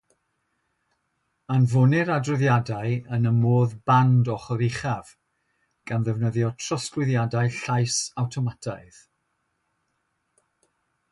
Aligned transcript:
Anfonir 1.55 2.07
adroddiadau 2.13 2.95
yn 3.17 3.27
y 3.33 3.33
modd 3.41 3.75
band 3.91 4.31
ochr 4.35 4.63
uchaf, 4.69 5.11
gan 5.91 6.07
ddefnyddio 6.09 6.49
trosglwyddiadau 6.65 7.53
llais 7.59 7.99
awtomataidd. 8.23 9.03